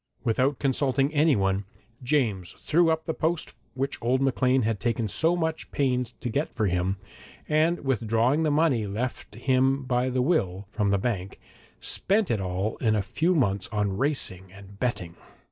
Without 0.23 0.57
consulting 0.57 1.13
anyone, 1.13 1.63
James 2.01 2.53
threw 2.53 2.89
up 2.89 3.05
the 3.05 3.13
post 3.13 3.53
which 3.75 4.01
old 4.01 4.19
Maclean 4.19 4.63
had 4.63 4.79
taken 4.79 5.07
so 5.07 5.35
much 5.35 5.69
pains 5.69 6.13
to 6.21 6.29
get 6.29 6.51
for 6.55 6.65
him, 6.65 6.97
and 7.47 7.81
withdrawing 7.85 8.41
the 8.41 8.49
money 8.49 8.87
left 8.87 9.35
him 9.35 9.83
by 9.83 10.09
the 10.09 10.23
will, 10.23 10.65
from 10.71 10.89
the 10.89 10.97
bank, 10.97 11.39
spent 11.79 12.31
it 12.31 12.41
all 12.41 12.77
in 12.77 12.95
a 12.95 13.03
few 13.03 13.35
months 13.35 13.67
on 13.67 13.95
racing 13.95 14.51
and 14.51 14.79
betting. 14.79 15.17